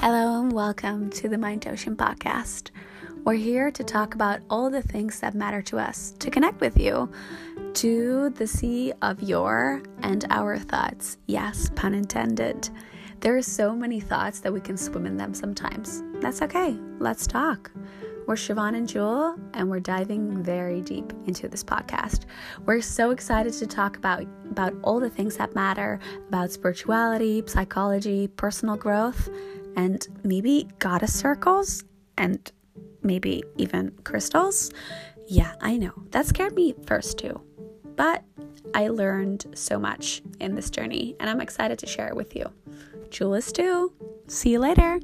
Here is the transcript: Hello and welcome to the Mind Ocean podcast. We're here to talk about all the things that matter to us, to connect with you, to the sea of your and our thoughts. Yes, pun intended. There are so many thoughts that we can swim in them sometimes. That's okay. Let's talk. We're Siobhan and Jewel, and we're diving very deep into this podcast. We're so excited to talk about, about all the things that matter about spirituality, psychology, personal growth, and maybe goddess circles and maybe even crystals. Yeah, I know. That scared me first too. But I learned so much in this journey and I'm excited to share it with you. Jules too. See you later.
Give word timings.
Hello 0.00 0.40
and 0.40 0.50
welcome 0.50 1.10
to 1.10 1.28
the 1.28 1.36
Mind 1.36 1.66
Ocean 1.68 1.94
podcast. 1.94 2.70
We're 3.22 3.34
here 3.34 3.70
to 3.70 3.84
talk 3.84 4.14
about 4.14 4.40
all 4.48 4.70
the 4.70 4.80
things 4.80 5.20
that 5.20 5.34
matter 5.34 5.60
to 5.60 5.78
us, 5.78 6.14
to 6.20 6.30
connect 6.30 6.62
with 6.62 6.78
you, 6.78 7.12
to 7.74 8.30
the 8.30 8.46
sea 8.46 8.94
of 9.02 9.22
your 9.22 9.82
and 10.02 10.24
our 10.30 10.58
thoughts. 10.58 11.18
Yes, 11.26 11.70
pun 11.76 11.92
intended. 11.92 12.70
There 13.20 13.36
are 13.36 13.42
so 13.42 13.76
many 13.76 14.00
thoughts 14.00 14.40
that 14.40 14.54
we 14.54 14.62
can 14.62 14.78
swim 14.78 15.04
in 15.04 15.18
them 15.18 15.34
sometimes. 15.34 16.02
That's 16.22 16.40
okay. 16.40 16.78
Let's 16.98 17.26
talk. 17.26 17.70
We're 18.26 18.36
Siobhan 18.36 18.76
and 18.76 18.88
Jewel, 18.88 19.36
and 19.52 19.68
we're 19.68 19.80
diving 19.80 20.42
very 20.42 20.80
deep 20.80 21.12
into 21.26 21.46
this 21.46 21.64
podcast. 21.64 22.26
We're 22.64 22.80
so 22.80 23.10
excited 23.10 23.52
to 23.54 23.66
talk 23.66 23.98
about, 23.98 24.22
about 24.50 24.72
all 24.82 24.98
the 24.98 25.10
things 25.10 25.36
that 25.36 25.54
matter 25.54 25.98
about 26.28 26.52
spirituality, 26.52 27.42
psychology, 27.46 28.28
personal 28.28 28.76
growth, 28.76 29.28
and 29.80 30.06
maybe 30.22 30.68
goddess 30.78 31.18
circles 31.18 31.84
and 32.18 32.52
maybe 33.02 33.42
even 33.56 33.90
crystals. 34.04 34.70
Yeah, 35.26 35.54
I 35.62 35.78
know. 35.78 35.92
That 36.10 36.26
scared 36.26 36.54
me 36.54 36.74
first 36.86 37.16
too. 37.16 37.40
But 37.96 38.22
I 38.74 38.88
learned 38.88 39.46
so 39.54 39.78
much 39.78 40.20
in 40.38 40.54
this 40.54 40.68
journey 40.68 41.16
and 41.18 41.30
I'm 41.30 41.40
excited 41.40 41.78
to 41.78 41.86
share 41.86 42.08
it 42.08 42.16
with 42.16 42.36
you. 42.36 42.52
Jules 43.08 43.52
too. 43.52 43.94
See 44.28 44.50
you 44.50 44.58
later. 44.58 45.00